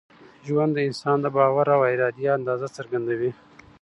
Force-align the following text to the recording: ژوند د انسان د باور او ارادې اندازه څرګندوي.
ژوند 0.47 0.71
د 0.75 0.79
انسان 0.89 1.17
د 1.21 1.25
باور 1.35 1.67
او 1.75 1.81
ارادې 1.93 2.25
اندازه 2.37 2.67
څرګندوي. 2.77 3.31